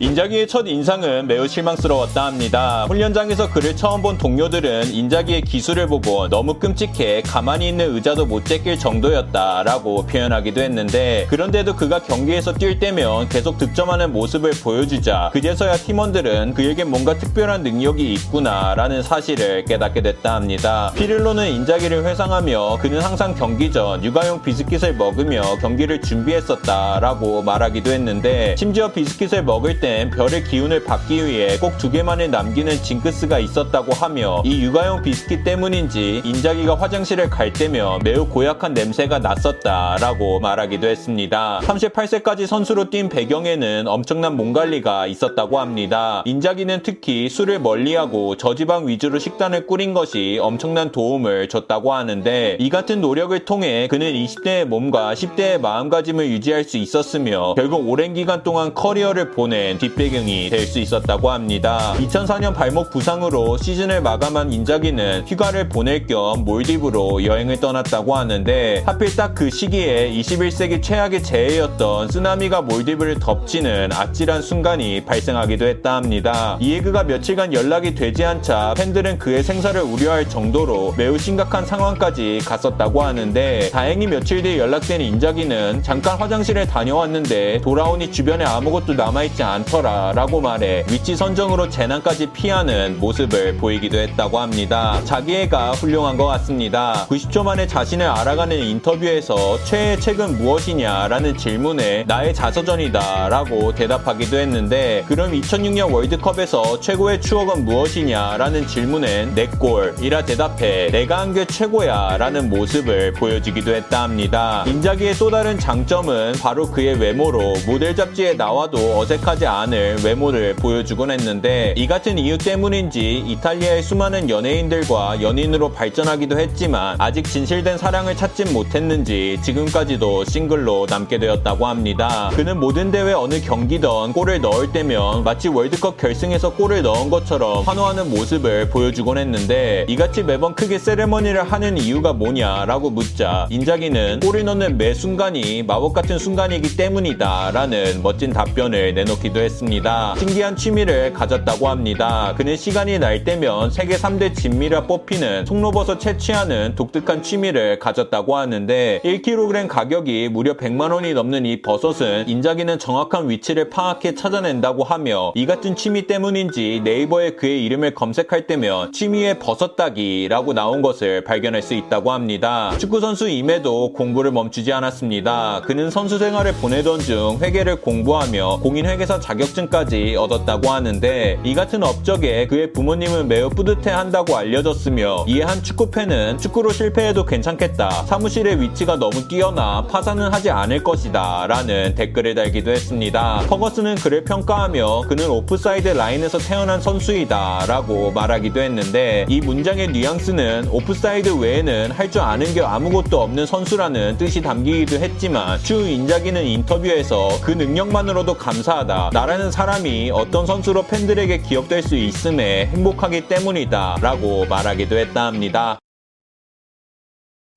[0.00, 2.84] 인자기의 첫 인상은 매우 실망스러웠다 합니다.
[2.86, 8.78] 훈련장에서 그를 처음 본 동료들은 인자기의 기술을 보고 너무 끔찍해 가만히 있는 의자도 못 제낄
[8.78, 16.84] 정도였다라고 표현하기도 했는데 그런데도 그가 경기에서 뛸 때면 계속 득점하는 모습을 보여주자 그제서야 팀원들은 그에게
[16.84, 20.92] 뭔가 특별한 능력이 있구나라는 사실을 깨닫게 됐다 합니다.
[20.94, 28.92] 피를로는 인자기를 회상하며 그는 항상 경기 전 육아용 비스킷을 먹으며 경기를 준비했었다라고 말하기도 했는데 심지어
[28.92, 34.42] 비스킷을 먹을 때 때는 별의 기운을 받기 위해 꼭 두 개만을 남기는 징크스가 있었다고 하며
[34.44, 41.60] 이 육아용 비스킷 때문인지 인자기가 화장실을 갈 때면 매우 고약한 냄새가 났었다라고 말하기도 했습니다.
[41.62, 46.22] 38세까지 선수로 뛴 배경에는 엄청난 몸 관리가 있었다고 합니다.
[46.26, 53.00] 인자기는 특히 술을 멀리하고 저지방 위주로 식단을 꾸린 것이 엄청난 도움을 줬다고 하는데 이 같은
[53.00, 59.30] 노력을 통해 그는 20대의 몸과 10대의 마음가짐을 유지할 수 있었으며 결국 오랜 기간 동안 커리어를
[59.30, 61.94] 보낸 뒷배경이 될 수 있었다고 합니다.
[61.98, 69.34] 2004년 발목 부상으로 시즌을 마감한 인자기는 휴가를 보낼 겸 몰디브로 여행을 떠났다고 하는데 하필 딱
[69.34, 76.56] 그 시기에 21세기 최악의 재해였던 쓰나미가 몰디브를 덮치는 아찔한 순간이 발생하기도 했다 합니다.
[76.60, 83.70] 이에그가 며칠간 연락이 되지 않자 팬들은 그의 생사를 우려할 정도로 매우 심각한 상황까지 갔었다고 하는데
[83.70, 90.40] 다행히 며칠 뒤 연락된 인자기는 잠깐 화장실에 다녀왔는데 돌아오니 주변에 아무것도 남아있지 않다 않더라 라고
[90.40, 95.00] 말해 위치 선정으로 재난까지 피하는 모습을 보이기도 했다고 합니다.
[95.04, 97.06] 자기애가 훌륭한 것 같습니다.
[97.08, 105.32] 90초 만에 자신을 알아가는 인터뷰에서 최애 책은 무엇이냐라는 질문에 나의 자서전이다 라고 대답하기도 했는데 그럼
[105.32, 113.12] 2006년 월드컵에서 최고의 추억은 무엇이냐라는 질문엔 내 골이라 대답해 내가 한 게 최고야 라는 모습을
[113.12, 114.64] 보여주기도 했다 합니다.
[114.66, 121.10] 인자기의 또 다른 장점은 바로 그의 외모로 모델 잡지에 나와도 어색하지 않 않을 외모를 보여주곤
[121.10, 128.52] 했는데 이 같은 이유 때문인지 이탈리아의 수많은 연예인들과 연인으로 발전하기도 했지만 아직 진실된 사랑을 찾진
[128.52, 132.30] 못했는지 지금까지도 싱글로 남게 되었다고 합니다.
[132.34, 138.10] 그는 모든 대회 어느 경기던 골을 넣을 때면 마치 월드컵 결승에서 골을 넣은 것처럼 환호하는
[138.10, 144.94] 모습을 보여주곤 했는데 이같이 매번 크게 세레머니를 하는 이유가 뭐냐라고 묻자 인자기는 골을 넣는 매
[144.94, 149.47] 순간이 마법 같은 순간이기 때문이다 라는 멋진 답변을 내놓기도 했습니다.
[149.48, 150.14] 했습니다.
[150.18, 152.34] 신기한 취미를 가졌다고 합니다.
[152.36, 159.66] 그는 시간이 날 때면 세계 3대 진미라 뽑히는 송로버섯 채취하는 독특한 취미를 가졌다고 하는데 1kg
[159.68, 165.74] 가격이 무려 100만 원이 넘는 이 버섯은 인자기는 정확한 위치를 파악해 찾아낸다고 하며 이 같은
[165.74, 172.12] 취미 때문인지 네이버에 그의 이름을 검색할 때면 취미의 버섯 따기라고 나온 것을 발견할 수 있다고
[172.12, 172.72] 합니다.
[172.78, 175.62] 축구 선수 임에도 공부를 멈추지 않았습니다.
[175.64, 182.46] 그는 선수 생활을 보내던 중 회계를 공부하며 공인회계사 자격 자격증까지 얻었다고 하는데 이 같은 업적에
[182.46, 188.04] 그의 부모님은 매우 뿌듯해 한다고 알려졌으며 이에 한 축구팬은 축구로 실패해도 괜찮겠다.
[188.06, 191.46] 사무실의 위치가 너무 뛰어나 파산은 하지 않을 것이다.
[191.46, 193.42] 라는 댓글을 달기도 했습니다.
[193.48, 197.66] 퍼거스는 그를 평가하며 그는 오프사이드 라인에서 태어난 선수이다.
[197.66, 204.16] 라고 말하기도 했는데 이 문장의 뉘앙스는 오프사이드 외에는 할 줄 아는 게 아무것도 없는 선수라는
[204.16, 209.10] 뜻이 담기기도 했지만 추 인자기는 인터뷰에서 그 능력만으로도 감사하다.
[209.18, 215.80] 나라는 사람이 어떤 선수로 팬들에게 기억될 수 있음에 행복하기 때문이다 라고 말하기도 했다 합니다.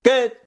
[0.02, 0.41] 끝!